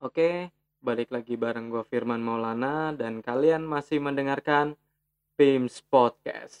[0.00, 0.48] Oke,
[0.80, 4.72] balik lagi bareng gue Firman Maulana dan kalian masih mendengarkan
[5.36, 6.56] PIMS Podcast.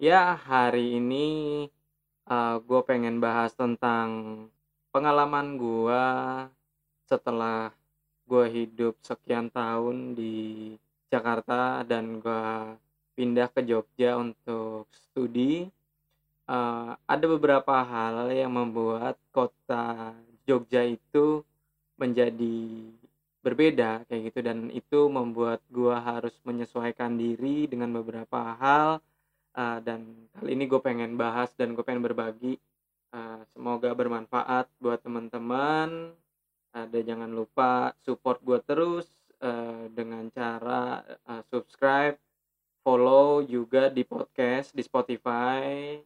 [0.00, 1.68] Ya, hari ini
[2.24, 4.48] uh, gue pengen bahas tentang
[4.96, 6.04] pengalaman gue
[7.04, 7.77] setelah
[8.28, 10.76] gue hidup sekian tahun di
[11.08, 12.76] Jakarta dan gue
[13.16, 15.66] pindah ke Jogja untuk studi.
[16.48, 20.16] Uh, ada beberapa hal yang membuat kota
[20.48, 21.44] Jogja itu
[22.00, 22.88] menjadi
[23.42, 29.00] berbeda kayak gitu dan itu membuat gue harus menyesuaikan diri dengan beberapa hal
[29.54, 30.04] uh, dan
[30.36, 32.58] kali ini gue pengen bahas dan gue pengen berbagi
[33.14, 36.12] uh, semoga bermanfaat buat teman-teman
[36.86, 39.10] dan jangan lupa support gue terus
[39.42, 42.14] uh, dengan cara uh, subscribe
[42.86, 45.98] follow juga di podcast di Spotify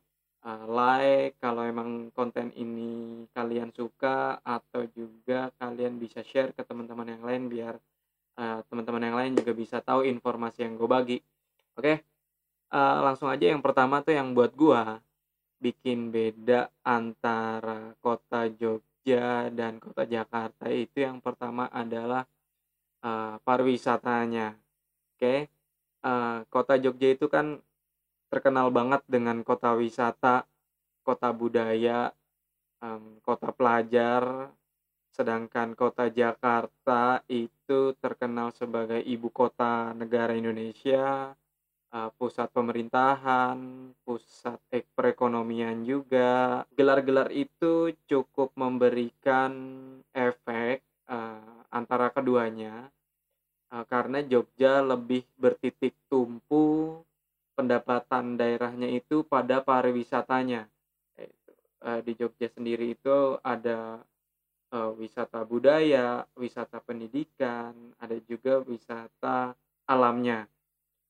[0.48, 7.12] uh, like kalau emang konten ini kalian suka atau juga kalian bisa share ke teman-teman
[7.12, 7.74] yang lain biar
[8.40, 11.18] uh, teman-teman yang lain juga bisa tahu informasi yang gue bagi
[11.76, 11.96] oke okay?
[12.72, 14.98] uh, langsung aja yang pertama tuh yang buat gua
[15.62, 22.22] bikin beda antara kota Jogja dan kota Jakarta itu yang pertama adalah
[23.02, 24.54] uh, pariwisatanya.
[25.14, 25.38] Oke, okay?
[26.06, 27.58] uh, kota Jogja itu kan
[28.32, 30.46] terkenal banget dengan kota wisata,
[31.02, 32.14] kota budaya,
[32.80, 34.50] um, kota pelajar.
[35.12, 41.36] Sedangkan kota Jakarta itu terkenal sebagai ibu kota negara Indonesia,
[41.92, 43.56] uh, pusat pemerintahan,
[44.02, 44.58] pusat
[44.96, 46.64] perekonomian juga.
[46.74, 49.52] Gelar-gelar itu cukup memberikan
[50.16, 52.88] efek uh, antara keduanya
[53.70, 56.96] uh, karena Jogja lebih bertitik tumpu
[57.52, 60.66] pendapatan daerahnya itu pada pariwisatanya.
[61.82, 63.98] Di Jogja sendiri itu ada
[64.72, 69.52] uh, wisata budaya, wisata pendidikan, ada juga wisata
[69.90, 70.48] alamnya.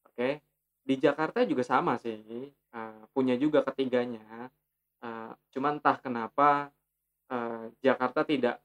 [0.09, 0.17] Oke.
[0.17, 0.35] Okay?
[0.83, 4.51] Di Jakarta juga sama sih, uh, punya juga ketiganya,
[4.99, 6.75] uh, cuman entah kenapa,
[7.31, 8.59] uh, Jakarta tidak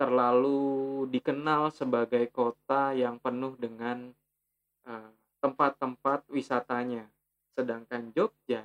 [0.00, 4.10] terlalu dikenal sebagai kota yang penuh dengan,
[5.40, 7.08] tempat-tempat wisatanya.
[7.56, 8.64] Sedangkan Jogja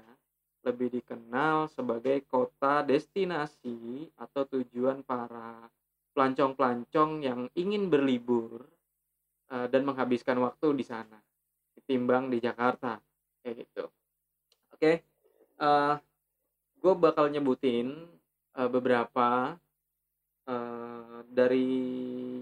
[0.67, 5.71] lebih dikenal sebagai kota destinasi atau tujuan para
[6.11, 8.67] pelancong-pelancong yang ingin berlibur,
[9.51, 11.19] uh, dan menghabiskan waktu di sana
[11.79, 12.99] ketimbang di Jakarta
[13.41, 14.95] kayak gitu oke okay.
[15.59, 15.95] uh, eh,
[16.79, 18.07] gue bakal nyebutin
[18.59, 19.55] uh, beberapa
[20.47, 21.67] uh, dari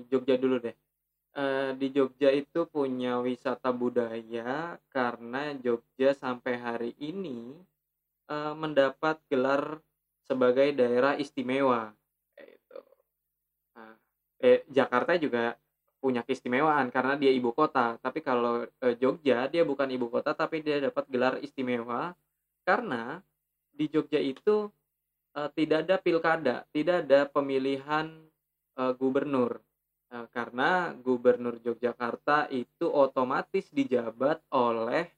[0.09, 0.75] Jogja dulu deh
[1.37, 7.53] uh, di Jogja itu punya wisata budaya karena Jogja sampai hari ini
[8.27, 9.79] uh, mendapat gelar
[10.27, 11.95] sebagai daerah istimewa
[12.35, 12.81] itu.
[13.77, 13.95] Nah,
[14.43, 15.55] eh, Jakarta juga
[16.07, 17.99] punya keistimewaan karena dia ibu kota.
[17.99, 22.15] Tapi kalau e, Jogja dia bukan ibu kota tapi dia dapat gelar istimewa
[22.63, 23.19] karena
[23.75, 24.71] di Jogja itu
[25.35, 28.07] e, tidak ada pilkada, tidak ada pemilihan
[28.79, 29.59] e, gubernur.
[30.07, 35.11] E, karena gubernur Yogyakarta itu otomatis dijabat oleh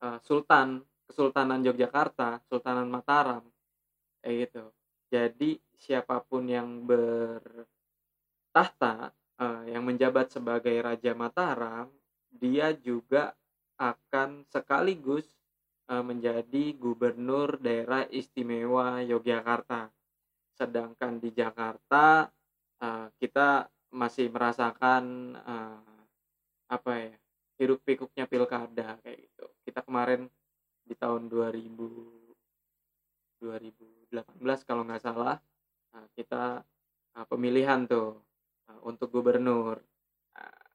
[0.00, 3.40] e, sultan Kesultanan Yogyakarta, Sultanan Mataram.
[4.20, 4.68] Kayak gitu.
[5.08, 7.64] Jadi siapa pun yang bertahta
[9.38, 11.88] uh, yang menjabat sebagai Raja Mataram,
[12.28, 13.32] dia juga
[13.78, 15.24] akan sekaligus
[15.88, 19.88] uh, menjadi gubernur daerah istimewa Yogyakarta.
[20.58, 22.26] Sedangkan di Jakarta
[22.82, 25.32] uh, kita masih merasakan
[26.68, 27.16] apa ya
[27.56, 29.48] hiruk pikuknya pilkada kayak gitu.
[29.64, 30.28] Kita kemarin
[30.84, 31.72] di tahun 2000
[33.40, 35.40] 2018 kalau nggak salah
[36.12, 36.60] kita
[37.32, 38.27] pemilihan tuh
[38.68, 39.80] uh, untuk gubernur.
[40.36, 40.68] Uh,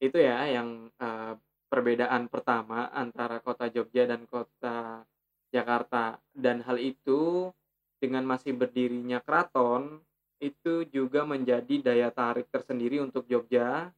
[0.00, 1.36] itu ya yang uh,
[1.68, 5.04] perbedaan pertama antara kota Jogja dan kota
[5.52, 7.52] Jakarta dan hal itu
[8.00, 10.00] dengan masih berdirinya keraton
[10.38, 13.90] itu juga menjadi daya tarik tersendiri untuk Jogja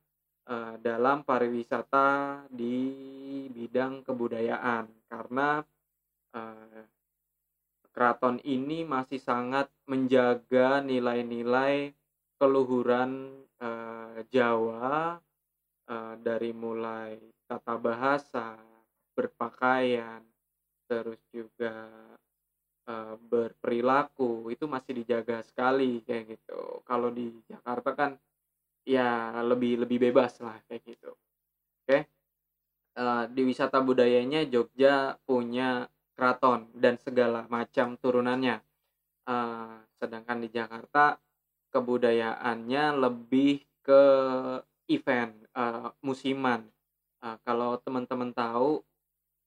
[0.81, 2.90] dalam pariwisata di
[3.54, 5.62] bidang kebudayaan karena
[7.90, 11.92] keraton ini masih sangat menjaga nilai-nilai
[12.40, 15.20] keluhuran uh, Jawa
[15.92, 18.56] uh, dari mulai tata bahasa,
[19.12, 20.25] berpakaian,
[20.88, 21.84] terus juga
[22.88, 26.81] uh, berperilaku itu masih dijaga sekali kayak gitu.
[26.88, 28.10] Kalau di Jakarta kan
[28.88, 31.12] ya lebih lebih bebas lah kayak gitu.
[31.84, 32.08] Oke.
[32.90, 38.58] Eee, di wisata budayanya Jogja punya keraton dan segala macam turunannya.
[39.28, 41.20] Eee, sedangkan di Jakarta
[41.72, 44.02] kebudayaannya lebih ke
[44.90, 46.62] event, eee, musiman.
[47.25, 48.82] Eee, kalau teman-teman tahu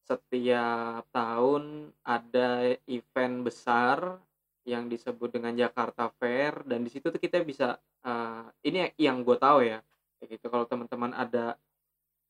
[0.04, 4.20] setiap tahun ada event besar
[4.68, 9.38] yang disebut dengan Jakarta Fair dan di situ tuh kita bisa, eee, ini yang gue
[9.40, 9.80] tahu ya,
[10.28, 10.48] gitu.
[10.52, 11.56] Kalau teman-teman ada,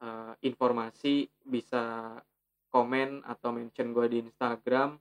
[0.04, 2.18] eee, informasi bisa
[2.74, 4.98] komen atau mention gue di Instagram,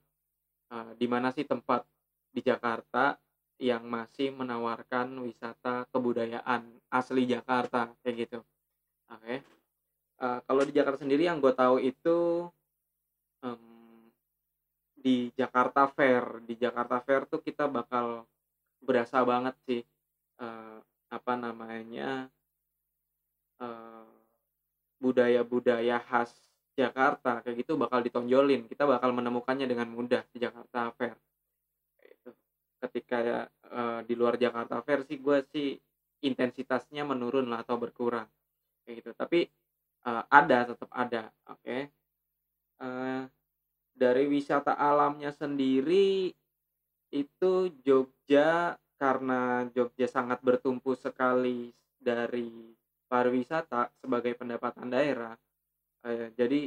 [0.72, 1.84] eee, di mana sih tempat
[2.32, 3.16] di Jakarta
[3.62, 8.38] yang masih menawarkan wisata kebudayaan asli Jakarta, kayak gitu.
[9.12, 9.42] Oke.
[10.22, 12.48] Eee, kalau di Jakarta sendiri yang gue tahu itu,
[13.44, 14.10] mmm,
[14.98, 16.42] di Jakarta Fair.
[16.46, 18.26] Di Jakarta Fair tuh kita bakal
[18.82, 19.82] berasa banget sih,
[20.42, 20.78] eee,
[21.12, 22.30] apa namanya
[23.60, 24.04] eee,
[25.02, 26.32] budaya-budaya khas
[26.78, 28.62] Jakarta kayak gitu bakal ditonjolin.
[28.70, 31.16] Kita bakal menemukannya dengan mudah di Jakarta Fair.
[32.82, 35.78] Ketika, eee, di luar Jakarta sih gue sih
[36.26, 38.26] intensitasnya menurun lah atau berkurang,
[38.84, 39.10] kayak gitu.
[39.16, 39.40] Tapi,
[40.06, 41.78] eee, ada, tetep ada, oke.
[42.82, 43.20] Eee,
[43.96, 46.32] dari wisata alamnya sendiri,
[47.12, 47.52] itu
[47.86, 51.70] Jogja karena Jogja sangat bertumpu sekali
[52.00, 52.72] dari
[53.10, 55.34] pariwisata sebagai pendapatan daerah,
[56.06, 56.60] eee, jadi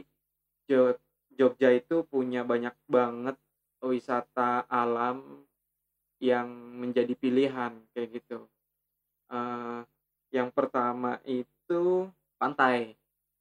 [0.69, 0.97] Jog
[1.35, 3.37] Jogja itu punya banyak banget
[3.83, 5.43] wisata alam
[6.23, 6.47] yang
[6.95, 8.47] menjadi pilihan, kayak gitu.
[9.31, 9.79] Eee,
[10.33, 12.07] yang pertama itu
[12.41, 12.95] pantai.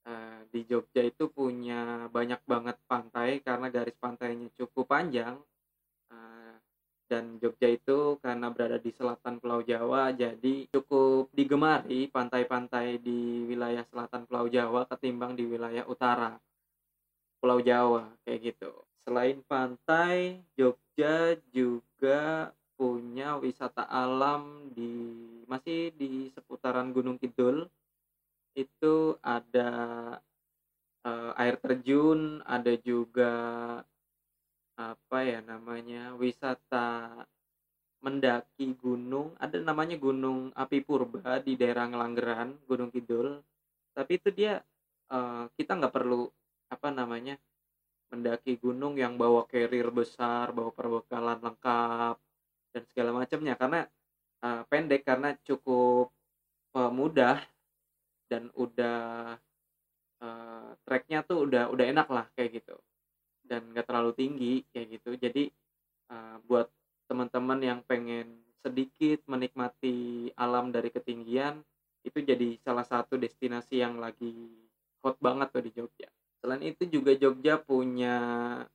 [0.04, 5.36] Eee, di Jogja itu punya banyak banget pantai karena garis pantainya cukup panjang,
[6.12, 6.54] eee,
[7.10, 13.84] dan Jogja itu karena berada di selatan Pulau Jawa jadi cukup digemari pantai-pantai di wilayah
[13.88, 16.40] selatan Pulau Jawa ketimbang di wilayah utara
[17.42, 18.72] Pulau Jawa, kayak gitu.
[19.04, 24.90] Selain pantai, Jogja juga punya wisata alam di
[25.50, 27.68] masih di seputaran Gunung Kidul.
[28.56, 29.70] Itu ada,
[31.06, 33.32] eee, air terjun, ada juga
[34.78, 37.22] apa ya namanya, wisata
[38.04, 43.40] mendaki gunung, ada namanya Gunung Api Purba di daerah Ngelanggeran, Gunung Kidul.
[43.96, 44.60] Tapi itu dia,
[45.12, 46.28] eee, kita nggak perlu,
[46.70, 47.36] apa namanya,
[48.12, 52.16] mendaki gunung yang bawa carrier besar, bawa perbekalan lengkap,
[52.74, 53.86] dan segala macamnya karena,
[54.44, 56.10] eee, pendek karena cukup,
[56.76, 57.38] eee, mudah
[58.30, 59.36] dan udah,
[60.22, 62.76] eee, trek-nya tuh udah udah enak lah kayak gitu,
[63.46, 65.10] dan nggak terlalu tinggi kayak gitu.
[65.20, 65.44] Jadi,
[66.12, 66.68] eee, buat
[67.10, 71.62] teman-teman yang pengen sedikit menikmati alam dari ketinggian,
[72.06, 74.34] itu jadi salah satu destinasi yang lagi
[75.04, 76.08] hot banget tuh di Jogja.
[76.44, 78.16] Selain itu juga Jogja punya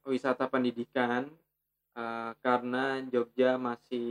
[0.08, 1.30] wisata pendidikan,
[2.00, 4.10] eee, karena Jogja masih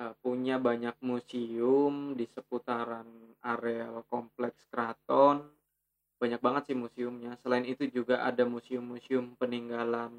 [0.00, 3.06] eee, punya banyak museum di seputaran
[3.52, 5.36] areal kompleks keraton,
[6.22, 7.32] banyak banget sih museumnya.
[7.42, 10.12] Selain itu juga ada museum-museum peninggalan,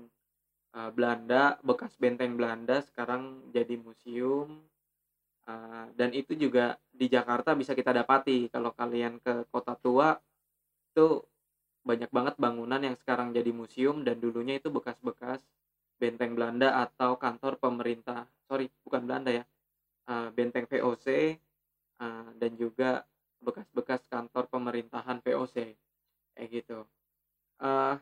[0.78, 3.24] eee, Belanda, bekas benteng Belanda sekarang
[3.58, 4.50] jadi museum,
[5.50, 8.50] eee, dan itu juga di Jakarta bisa kita dapati.
[8.54, 10.10] Kalau kalian ke Kota Tua,
[10.94, 11.08] itu
[11.90, 15.42] banyak banget bangunan yang sekarang jadi museum dan dulunya itu bekas-bekas
[16.02, 19.44] benteng Belanda atau kantor pemerintah sorry bukan Belanda ya,
[20.10, 21.08] eee, benteng VOC,
[22.02, 22.92] eee, dan juga
[23.46, 25.58] bekas-bekas kantor pemerintahan VOC,
[26.36, 26.80] kayak gitu.
[27.64, 27.96] Eee,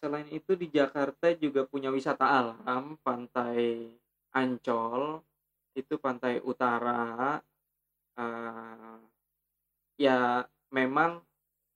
[0.00, 3.88] selain itu di Jakarta juga punya wisata alam, Pantai
[4.34, 5.22] Ancol,
[5.76, 7.38] itu pantai utara,
[10.00, 11.20] ya memang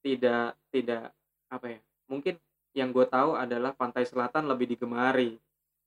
[0.05, 1.13] tidak tidak
[1.53, 2.35] apa ya, mungkin
[2.77, 5.35] yang gue tahu adalah pantai selatan lebih digemari,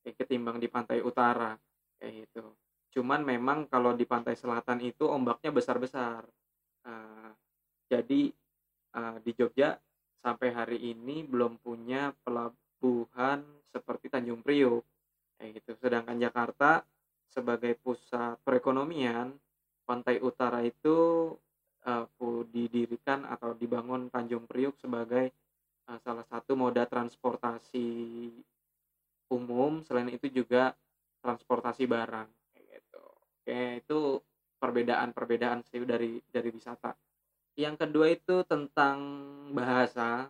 [0.04, 1.54] kayak ketimbang di pantai utara,
[2.02, 2.46] kayak gitu.
[3.00, 6.26] Cuman memang kalau di pantai selatan itu ombaknya besar-besar,
[6.88, 7.30] eee,
[7.92, 8.22] jadi,
[8.98, 9.78] eee, di Jogja
[10.24, 13.44] sampai hari ini belum punya pelabuhan
[13.74, 14.84] seperti Tanjung Priok,
[15.40, 15.72] kayak gitu.
[15.82, 16.84] Sedangkan Jakarta
[17.30, 19.34] sebagai pusat perekonomian,
[19.88, 21.34] pantai utara itu,
[22.20, 25.32] pu didirikan atau dibangun Tanjung Priok sebagai,
[25.90, 27.88] eee, salah satu moda transportasi
[29.30, 30.74] umum, selain itu juga
[31.22, 33.04] transportasi barang, kayak gitu.
[33.06, 34.00] Oke, itu
[34.60, 36.92] perbedaan-perbedaan sih dari dari wisata.
[37.60, 38.98] Yang kedua itu tentang
[39.56, 40.30] bahasa,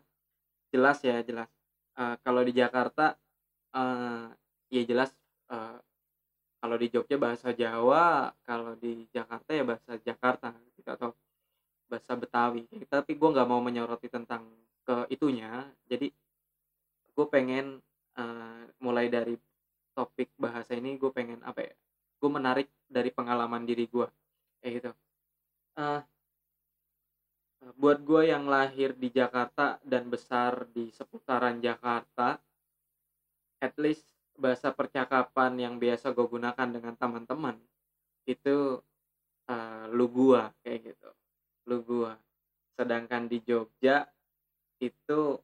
[0.74, 1.50] jelas ya, jelas.
[1.98, 3.16] Eee, kalau di Jakarta,
[3.76, 4.26] eee,
[4.74, 5.12] ya jelas,
[5.52, 5.80] eee
[6.60, 11.10] Kalau di Jogja bahasa Jawa, kalau di Jakarta ya bahasa Jakarta gitu atau
[11.92, 12.68] bahasa Betawi.
[12.90, 14.46] Tapi gue nggak mau menyoroti tentang
[14.90, 15.70] ke itunya.
[15.86, 16.10] Jadi
[17.14, 17.78] gue pengen
[18.18, 19.38] uh, mulai dari
[19.94, 21.74] topik bahasa ini gue pengen apa ya?
[22.18, 24.10] Gue menarik dari pengalaman diri gue
[24.66, 24.92] kayak gitu.
[25.78, 26.02] Uh,
[27.78, 32.42] buat gue yang lahir di Jakarta dan besar di seputaran Jakarta,
[33.62, 37.62] at least bahasa percakapan yang biasa gue gunakan dengan teman-teman
[38.26, 38.80] itu
[39.50, 41.10] uh, lu gua kayak gitu
[41.66, 42.14] lu gua
[42.78, 44.06] sedangkan di Jogja
[44.80, 45.38] itu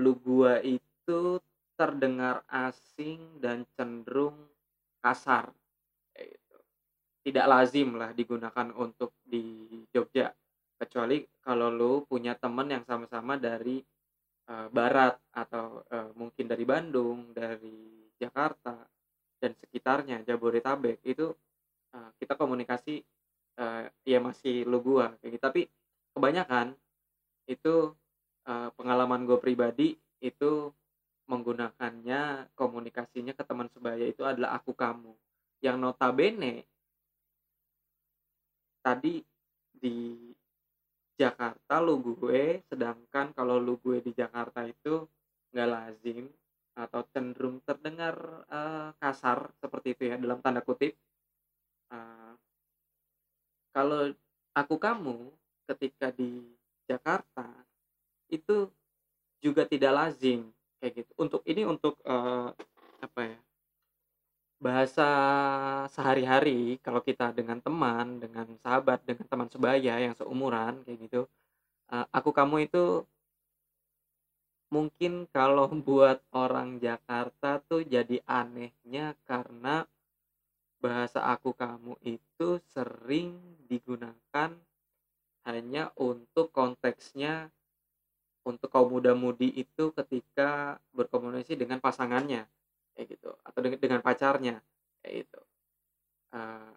[0.00, 1.40] lu gua itu
[1.76, 4.36] terdengar asing dan cenderung
[5.02, 5.50] kasar.
[6.14, 6.56] Gitu.
[7.26, 10.30] Tidak lazim lah digunakan untuk di Jogja.
[10.78, 13.78] Kecuali kalau lu punya temen yang sama-sama dari
[14.50, 18.78] uh, barat atau uh, mungkin dari Bandung, dari Jakarta
[19.38, 21.30] dan sekitarnya Jabodetabek itu
[21.94, 23.02] uh, kita komunikasi
[23.58, 25.42] uh, ya masih lu gua kayak gitu.
[25.42, 25.62] Tapi
[26.14, 26.74] kebanyakan
[27.50, 27.94] itu
[28.46, 30.70] uh, pengalaman gue pribadi itu
[31.26, 35.14] menggunakannya komunikasinya ke teman sebaya itu adalah aku kamu.
[35.62, 36.66] Yang notabene
[38.82, 39.22] tadi
[39.70, 40.18] di
[41.14, 45.06] Jakarta lu gue sedangkan kalau lu gue di Jakarta itu
[45.54, 46.26] nggak lazim
[46.72, 48.16] atau cenderung terdengar
[48.48, 50.96] uh, kasar seperti itu ya dalam tanda kutip.
[51.92, 52.34] Uh,
[53.70, 54.10] kalau
[54.56, 55.30] aku kamu
[55.68, 56.42] ketika di
[56.88, 57.48] Jakarta
[58.32, 58.72] itu
[59.44, 60.48] juga tidak lazim
[60.80, 61.12] kayak gitu.
[61.20, 62.50] Untuk ini untuk uh,
[63.04, 63.38] apa ya
[64.62, 65.08] bahasa
[65.90, 71.20] sehari-hari kalau kita dengan teman, dengan sahabat, dengan teman sebaya yang seumuran kayak gitu,
[71.90, 73.04] uh, aku kamu itu
[74.72, 79.84] mungkin kalau buat orang Jakarta tuh jadi anehnya karena
[80.82, 83.38] bahasa aku kamu itu sering
[83.70, 84.50] digunakan
[85.46, 87.50] hanya untuk konteksnya
[88.42, 92.46] untuk kaum muda-mudi itu ketika berkomunikasi dengan pasangannya
[92.92, 94.58] kayak gitu atau dengan, pacarnya
[95.00, 95.40] kayak gitu.
[96.32, 96.72] Uh,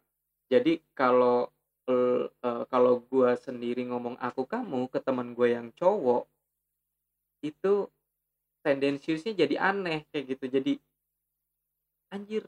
[0.51, 1.50] jadi kalau
[1.89, 2.29] uh,
[2.69, 6.29] kalau gue sendiri ngomong aku kamu ke teman gue yang cowok
[7.41, 7.89] itu
[8.65, 10.45] tendensiusnya jadi aneh kayak gitu.
[10.50, 10.74] Jadi
[12.13, 12.43] anjir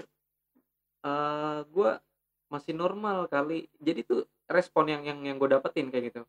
[1.05, 1.91] uh, gue
[2.53, 3.65] masih normal kali.
[3.81, 6.21] Jadi tuh respon yang yang yang gue dapetin kayak gitu.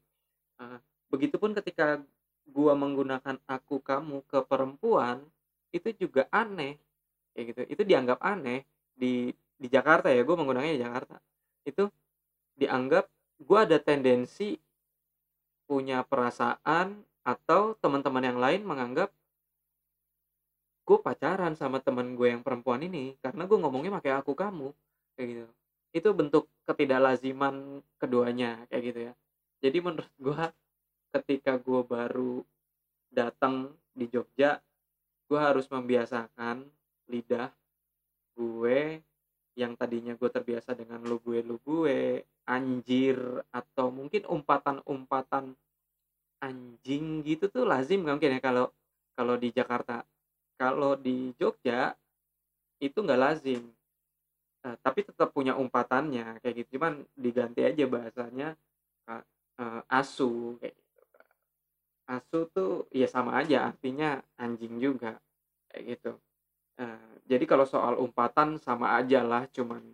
[0.58, 2.02] Uh, begitupun ketika
[2.48, 5.20] gue menggunakan aku kamu ke perempuan
[5.70, 6.80] itu juga aneh.
[7.36, 7.60] Kayak gitu.
[7.76, 8.64] Itu dianggap aneh
[8.96, 11.16] di di Jakarta ya gue menggunakannya di Jakarta.
[11.66, 11.92] Itu
[12.58, 13.06] dianggap
[13.38, 14.58] gue ada tendensi
[15.68, 19.12] punya perasaan atau teman-teman yang lain menganggap
[20.88, 24.72] gue pacaran sama teman gue yang perempuan ini karena gue ngomongnya pakai aku kamu.
[25.14, 25.44] Kayak gitu.
[25.92, 29.12] Itu bentuk ketidaklaziman keduanya kayak gitu ya.
[29.60, 30.42] Jadi menurut gue
[31.14, 32.44] ketika gue baru
[33.08, 34.60] datang di Jogja
[35.28, 36.64] gue harus membiasakan
[37.08, 37.48] lidah
[38.36, 39.00] gue
[39.58, 43.18] yang tadinya gue terbiasa dengan lu gue lu gue anjir
[43.50, 45.52] atau mungkin umpatan-umpatan
[46.38, 48.70] anjing gitu tuh lazim mungkin ya kalau
[49.18, 50.06] kalau di Jakarta.
[50.54, 51.90] Kalau di Jogja
[52.78, 53.66] itu nggak lazim.
[54.62, 56.78] Uh, tapi tetap punya umpatannya kayak gitu.
[56.78, 58.54] Cuman diganti aja bahasanya
[59.10, 60.78] uh, asu kayak
[62.08, 65.20] asu tuh ya sama aja artinya anjing juga
[65.68, 66.12] kayak gitu
[66.80, 69.84] uh, jadi kalau soal umpatan sama aja lah cuman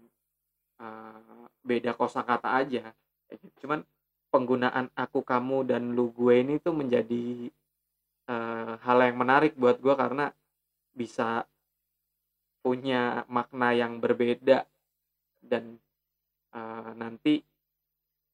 [0.78, 2.94] uh, beda kosakata aja
[3.26, 3.66] gitu.
[3.66, 3.82] cuman
[4.30, 7.50] penggunaan aku kamu dan lu gue ini tuh menjadi
[8.30, 10.30] uh, hal yang menarik buat gue karena
[10.94, 11.46] bisa
[12.62, 14.64] punya makna yang berbeda
[15.44, 15.76] dan
[16.54, 17.44] uh, nanti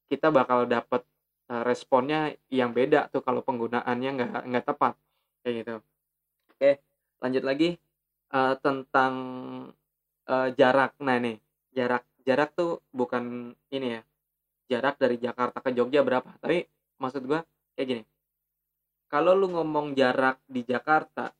[0.06, 1.02] kita bakal dapet
[1.50, 4.94] uh, responnya yang beda tuh kalau penggunaannya nggak nggak tepat
[5.42, 5.74] kayak gitu
[6.54, 6.70] oke
[7.20, 7.68] lanjut lagi
[8.32, 9.14] uh, tentang
[10.30, 10.94] uh, jarak.
[11.02, 11.36] Nah nih,
[11.74, 14.02] jarak jarak tuh bukan ini ya,
[14.70, 16.66] jarak dari Jakarta ke Jogja berapa, tapi
[17.02, 17.42] maksud gua
[17.74, 18.04] kayak gini.
[19.10, 21.34] Kalau lu ngomong jarak di Jakarta,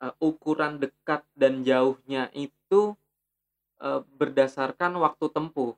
[0.00, 2.96] uh, ukuran dekat dan jauhnya itu
[3.84, 5.76] uh, berdasarkan waktu tempuh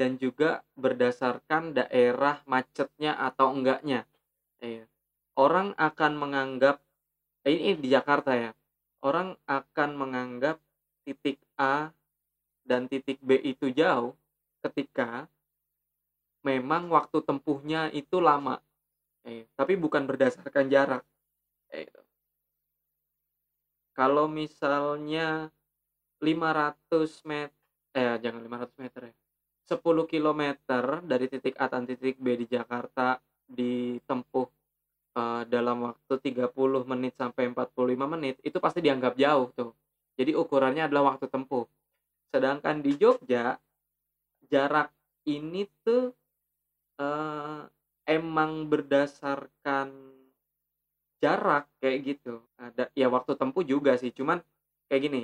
[0.00, 4.08] dan juga berdasarkan daerah macetnya atau enggaknya.
[4.64, 4.88] Eh,
[5.36, 6.80] orang akan menganggap
[7.44, 8.56] ini di Jakarta ya.
[9.04, 10.56] Orang akan menganggap
[11.04, 11.92] titik A
[12.64, 14.16] dan titik B itu jauh
[14.64, 15.28] ketika
[16.40, 18.56] memang waktu tempuhnya itu lama.
[19.28, 21.04] Eh, tapi bukan berdasarkan jarak.
[21.76, 21.92] Eh,
[23.92, 25.52] kalau misalnya
[26.24, 27.52] 500 met
[27.92, 29.14] eh, jangan 500 meter ya,
[29.70, 34.46] 10 kilometer dari titik A dan titik B di Jakarta ditempuh,
[35.18, 39.72] eee, dalam waktu 30 menit sampai 45 menit, itu pasti dianggap jauh tuh.
[40.18, 41.64] Jadi ukurannya adalah waktu tempuh.
[42.34, 43.56] Sedangkan di Jogja,
[44.52, 44.90] jarak
[45.28, 46.12] ini tuh,
[47.00, 47.60] eee,
[48.10, 49.88] emang berdasarkan
[51.22, 54.40] jarak kayak gitu, ada ya waktu tempuh juga sih, cuman
[54.88, 55.22] kayak gini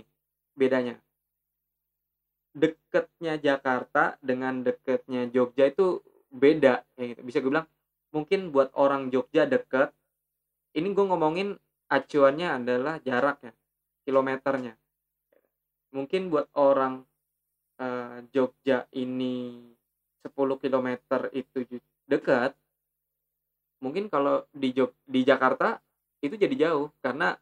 [0.57, 1.01] bedanya.
[2.57, 6.01] Deketnya Jakarta dengan deketnya Jogja itu
[6.33, 7.21] beda kayak gitu.
[7.29, 7.69] Bisa gue bilang
[8.17, 9.93] mungkin buat orang Jogja deket,
[10.73, 11.53] ini gue ngomongin
[11.93, 13.53] acuannya adalah jarak ya,
[14.09, 14.73] kilometernya.
[15.93, 17.05] Mungkin buat orang,
[17.77, 19.61] eee, Jogja ini
[20.25, 21.63] 10 kilometer itu
[22.09, 22.57] dekat
[23.81, 25.79] mungkin kalau di Jog di Jakarta
[26.25, 27.37] itu jadi jauh karena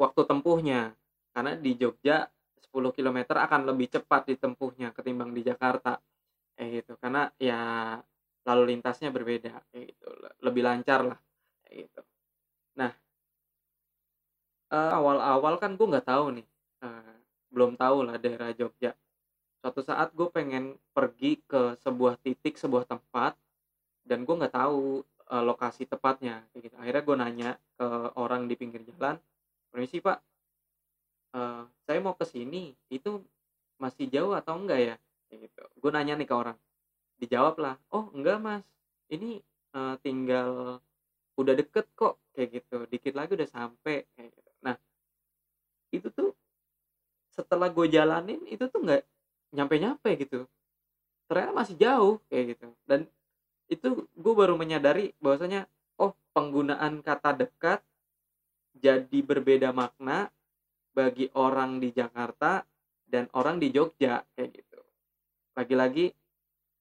[0.00, 0.96] waktu tempuhnya.
[1.30, 2.26] Karena di Jogja
[2.70, 5.98] 10 kilometer akan lebih cepat ditempuhnya ketimbang di Jakarta,
[6.56, 6.92] kayak gitu.
[7.02, 7.60] Karena ya
[8.48, 11.18] lalu lintasnya berbeda kayak gitu, le lebih lancar lah
[11.66, 12.00] kayak gitu.
[12.80, 12.92] Nah
[14.70, 16.46] eee, awal-awal kan gue nggak tahu nih,
[16.86, 17.14] eee,
[17.50, 18.94] belum tahu lah daerah Jogja.
[19.62, 23.34] Suatu saat gue pengen pergi ke sebuah titik, sebuah tempat,
[24.06, 26.76] dan gue nggak tahu, eee, lokasi tepatnya kayak gitu.
[26.80, 27.86] Akhirnya gue nanya ke
[28.18, 29.18] orang di pinggir jalan,
[29.72, 30.18] "Permisi Pak,
[31.36, 33.22] eee, saya mau ke sini, itu
[33.82, 34.96] masih jauh atau enggak ya?"
[35.30, 35.62] Kayak gitu.
[35.82, 36.58] Gue nanya nih ke orang,
[37.22, 38.64] dijawablah, "Oh enggak Mas,
[39.12, 39.40] ini,
[39.76, 40.80] eee, tinggal
[41.40, 44.50] udah deket kok," kayak gitu, "dikit lagi udah sampai," kayak gitu.
[44.66, 44.76] Nah,
[45.94, 46.30] itu tuh
[47.30, 49.02] setelah gue jalanin itu tuh nggak
[49.54, 50.46] nyampe-nyampe gitu,
[51.28, 52.68] ternyata masih jauh kayak gitu.
[52.88, 53.06] Dan
[53.70, 55.66] itu gue baru menyadari bahwasanya,
[56.00, 57.80] oh penggunaan kata dekat
[58.76, 60.30] jadi berbeda makna
[60.96, 62.62] bagi orang di Jakarta
[63.06, 64.80] dan orang di Jogja kayak gitu.
[65.58, 66.06] Lagi-lagi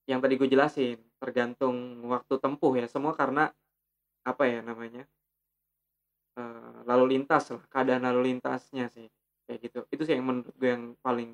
[0.10, 3.50] yang tadi gue jelasin, tergantung waktu tempuh ya, semua karena
[4.26, 5.04] apa ya namanya,
[6.38, 9.08] eee, lalu lintas lah, keadaan lalu lintasnya sih,
[9.46, 9.80] kayak gitu.
[9.94, 11.32] Itu sih yang menurut gue yang paling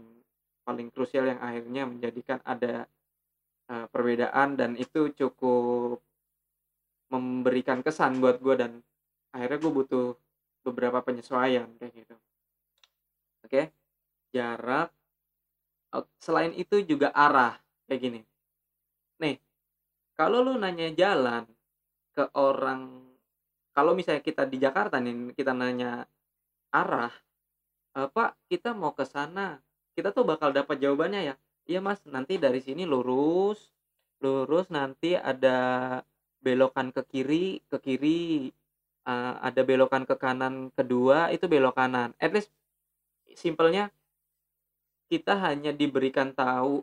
[0.67, 2.73] paling krusial yang akhirnya menjadikan ada,
[3.71, 5.99] eee, perbedaan dan itu cukup
[7.13, 8.71] memberikan kesan buat gue dan
[9.35, 10.05] akhirnya gue butuh
[10.65, 12.15] beberapa penyesuaian kayak gitu.
[13.45, 13.69] Oke,
[14.33, 14.89] jarak,
[15.93, 17.57] ok selain itu juga arah,
[17.89, 18.21] kayak gini.
[19.21, 19.37] Nih,
[20.19, 21.43] kalau lu nanya jalan
[22.15, 23.11] ke orang
[23.75, 26.05] kalau misalnya kita di Jakarta nih, kita nanya
[26.73, 27.13] arah,
[27.97, 29.59] eee, "Pak, kita mau ke sana."
[29.97, 31.35] Kita tuh bakal dapat jawabannya ya,
[31.69, 33.71] "Iya Mas, nanti dari sini lurus,
[34.23, 35.57] lurus nanti ada
[36.43, 38.51] belokan ke kiri ke kiri,
[39.07, 42.51] eee, ada belokan ke kanan kedua, itu belok kanan." At least
[43.35, 43.91] simpelnya
[45.11, 46.81] kita hanya diberikan tahu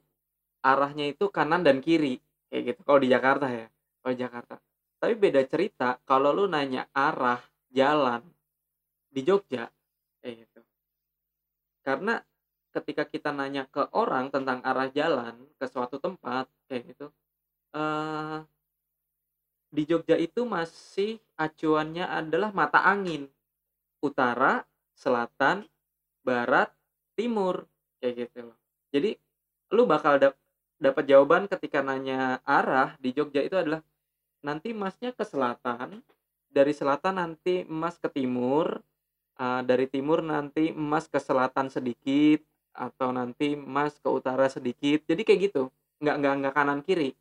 [0.63, 3.67] arahnya itu kanan dan kiri, kayak gitu, kalau di Jakarta ya,
[4.03, 4.57] kalau Jakarta.
[5.03, 7.43] Tapi beda cerita kalau lu nanya arah
[7.75, 8.23] jalan
[9.11, 9.67] di Jogja,
[10.23, 10.63] kayak gitu.
[11.87, 12.23] Karena
[12.73, 17.07] ketika kita nanya ke orang tentang arah jalan ke suatu tempat, kayak gitu,
[17.77, 18.47] eee
[19.73, 23.25] di Jogja itu masih acuannya adalah mata angin,
[24.05, 25.65] utara, selatan,
[26.25, 26.71] barat,
[27.19, 27.67] timur,
[28.03, 28.59] kayak gitu loh.
[28.95, 29.15] Jadi
[29.75, 30.35] lu bakal dap
[30.83, 33.81] dapat jawaban ketika nanya arah di Jogja itu adalah,
[34.47, 36.03] "Nanti Masnya ke selatan,
[36.53, 38.81] dari selatan nanti Mas ke timur,
[39.41, 42.43] eee, dari timur nanti Mas ke selatan sedikit,
[42.77, 45.63] atau nanti Mas ke utara sedikit." Jadi kayak gitu,
[46.05, 47.13] nggak nggak nggak kanan kiri,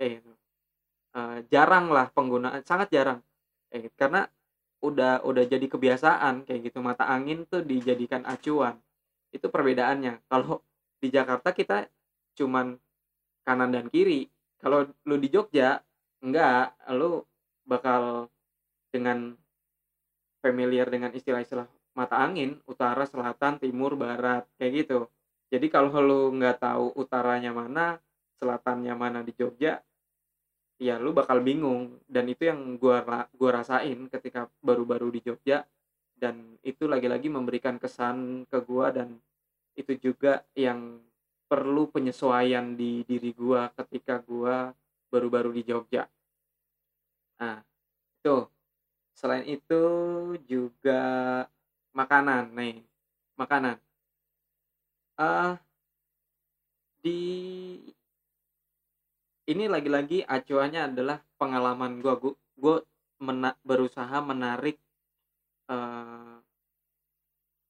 [0.00, 0.32] kayak gitu.
[1.16, 3.20] Eee, jarang lah penggunaan sangat jarang,
[3.70, 3.96] kayak gitu.
[4.00, 4.22] Karena
[4.84, 8.76] udah udah jadi kebiasaan kayak gitu, mata angin tuh dijadikan acuan,
[9.32, 10.20] itu perbedaannya.
[10.28, 10.60] Kalau
[11.00, 11.88] di Jakarta kita
[12.36, 12.76] cuman
[13.48, 14.28] kanan dan kiri,
[14.60, 15.80] kalau lu di Jogja,
[16.20, 17.24] enggak, lu
[17.64, 18.28] bakal
[18.92, 19.32] dengan
[20.44, 21.64] familiar dengan istilah-istilah
[21.96, 25.08] mata angin, utara, selatan, timur, barat, kayak gitu.
[25.48, 27.96] Jadi kalau lu nggak tahu utaranya mana,
[28.36, 29.80] selatannya mana di Jogja,
[30.78, 33.02] ya lu bakal bingung dan itu yang gua
[33.38, 35.62] gua rasain ketika baru-baru di Jogja
[36.18, 39.18] dan itu lagi-lagi memberikan kesan ke gua dan
[39.78, 40.98] itu juga yang
[41.50, 44.74] perlu penyesuaian di diri gua ketika gua
[45.12, 46.08] baru-baru di Jogja.
[47.40, 47.58] Nah,
[48.22, 48.36] itu.
[49.14, 49.82] Selain itu
[50.46, 51.02] juga
[51.94, 52.82] makanan nih,
[53.38, 53.78] makanan.
[55.18, 55.58] Eee
[57.04, 57.20] di
[59.50, 62.76] ini lagi-lagi acuannya adalah pengalaman gua, gu gue
[63.24, 64.76] mena berusaha menarik,
[65.70, 66.42] eee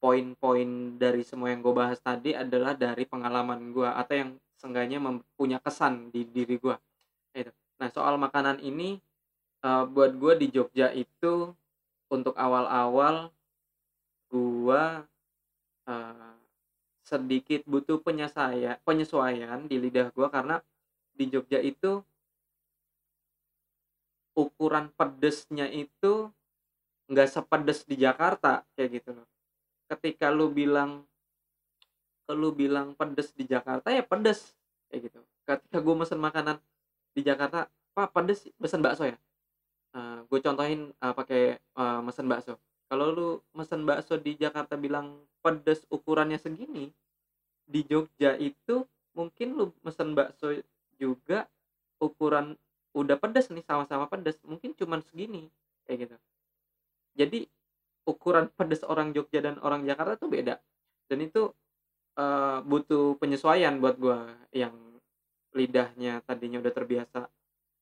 [0.03, 5.23] poin-poin dari semua yang gue bahas tadi adalah dari pengalaman gue atau yang seenggaknya mem
[5.39, 6.77] punya kesan di diri gue,
[7.37, 7.53] itu.
[7.81, 8.99] Nah, soal makanan ini,
[9.65, 11.53] eee, buat gue di Jogja itu
[12.13, 13.31] untuk awal-awal
[14.33, 15.05] gua,
[15.89, 16.33] eee,
[17.07, 20.61] sedikit butuh penyesaya penyesuaian di lidah gua karena
[21.15, 22.03] di Jogja itu
[24.35, 26.29] ukuran pedesnya itu
[27.11, 29.27] nggak sepedes di Jakarta, kayak gitu loh.
[29.91, 31.07] Ketika lu bilang
[32.33, 34.57] lu bilang pedes di Jakarta, ya pedes,
[34.89, 35.21] kayak gitu.
[35.45, 36.57] Ketika gua mesen makanan
[37.13, 39.17] di Jakarta, "Pak, pedes," pesen bakso ya?
[39.95, 42.59] Eee, gue contohin, eee, pakai, eee, mesen bakso.
[42.91, 46.91] Kalau lu mesen bakso di Jakarta bilang pedes ukurannya segini,
[47.69, 48.85] di Jogja itu
[49.17, 50.53] mungkin lu mesen bakso
[51.05, 51.39] juga
[52.03, 52.57] ukuran
[52.97, 55.49] udah pedes nih, sama-sama pedes, mungkin cuman segini,
[55.87, 56.17] kayak gitu.
[57.21, 57.41] Jadi,
[58.09, 60.59] ukuran pedes orang Jogja dan orang Jakarta tuh beda,
[61.11, 61.51] dan itu,
[62.19, 64.75] eee, butuh penyesuaian buat gua yang
[65.57, 67.21] lidahnya tadinya udah terbiasa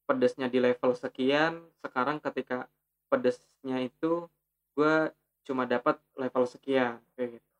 [0.08, 2.66] pedesnya di level sekian, sekarang ketika
[3.12, 4.28] pedesnya itu
[4.76, 5.10] gua
[5.48, 7.50] cuma dapat level sekian, kayak gitu.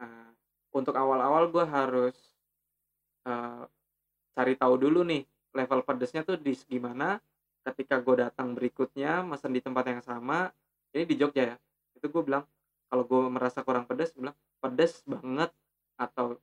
[0.00, 0.32] Nah,
[0.76, 2.16] untuk awal-awal gua harus,
[3.28, 3.64] eee,
[4.36, 5.24] cari tahu dulu nih
[5.56, 7.18] level pedesnya tuh di segimana,
[7.66, 10.52] ketika gue datang berikutnya mesen di tempat yang sama,
[10.94, 11.56] ini di Jogja ya,
[11.96, 12.44] itu gue bilang
[12.92, 15.50] kalau gue merasa kurang pedes, gue bilang, "Pedes banget,"
[15.98, 16.38] atau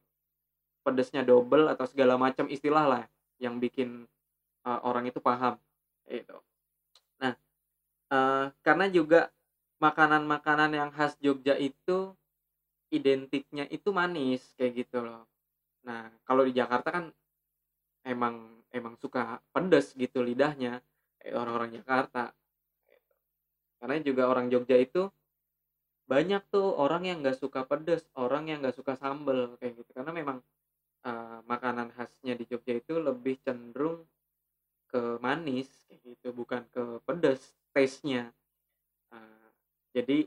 [0.85, 3.03] pedesnya double atau segala macam istilah lah
[3.41, 4.05] yang bikin,
[4.67, 5.57] eee, orang itu paham,
[6.09, 6.37] gitu.
[7.23, 7.33] Nah,
[8.13, 9.21] eee, karena juga
[9.83, 12.13] makanan-makanan yang khas Jogja itu
[12.93, 15.25] identiknya itu manis, kayak gitu loh.
[15.87, 17.05] Nah, kalau di Jakarta kan
[18.07, 20.81] emang emang suka pedes gitu lidahnya,
[21.33, 22.33] orang-orang Jakarta.
[23.79, 25.11] Karena juga orang Jogja itu
[26.07, 29.91] banyak tuh orang yang nggak suka pedes, orang yang nggak suka sambel, kayak gitu.
[29.95, 30.37] Karena memang,
[31.07, 34.05] eee, makanan khasnya di Jogja itu lebih cenderung
[34.91, 38.31] ke manis, kayak gitu, bukan ke pedes taste-nya.
[39.13, 39.47] Eee,
[39.95, 40.19] jadi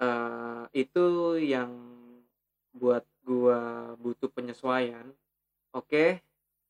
[0.00, 1.04] eee, itu
[1.52, 1.72] yang
[2.72, 5.12] buat gua butuh penyesuaian.
[5.72, 6.20] Oke,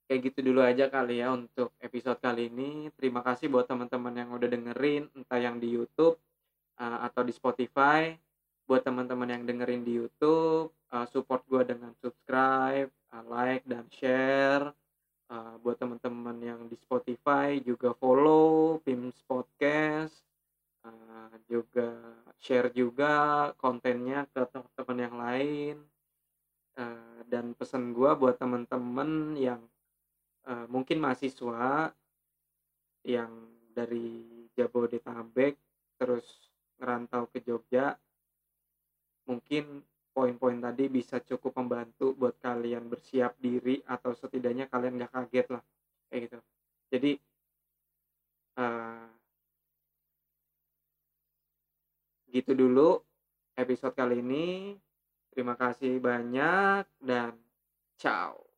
[0.07, 2.91] kayak gitu dulu aja kali ya untuk episode kali ini.
[2.99, 6.19] Terima kasih buat teman-teman yang udah dengerin, entah yang di YouTube,
[6.81, 8.15] eee, atau di Spotify.
[8.69, 14.71] Buat teman-teman yang dengerin di YouTube, eee, support gua dengan subscribe, eee, like, dan share.
[15.31, 20.25] Eee, buat teman-teman yang di Spotify juga follow Pims Podcast,
[20.87, 21.88] eee, juga
[22.41, 25.77] share juga kontennya ke teman-teman yang lain.
[26.77, 29.61] Eee, dan pesan gua buat teman-teman yang,
[30.49, 31.93] eee, mungkin mahasiswa
[33.07, 33.35] yang
[33.75, 34.23] dari
[34.55, 35.59] Jabodetabek
[35.99, 36.27] terus
[36.79, 37.99] ngerantau ke Jogja
[39.29, 39.83] mungkin
[40.13, 45.63] poin-poin tadi bisa cukup membantu buat kalian bersiap diri atau setidaknya kalian nggak kaget lah,
[46.11, 46.39] kayak gitu.
[46.93, 47.11] Jadi
[48.57, 49.13] eee
[52.31, 53.03] gitu dulu
[53.59, 54.77] episode kali ini.
[55.33, 57.33] Terima kasih banyak dan
[57.97, 58.52] ciao.